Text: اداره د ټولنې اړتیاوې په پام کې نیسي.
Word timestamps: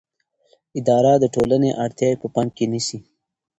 اداره 0.79 1.13
د 1.19 1.25
ټولنې 1.35 1.69
اړتیاوې 1.83 2.17
په 2.21 2.27
پام 2.35 2.47
کې 2.55 2.65
نیسي. 2.71 2.99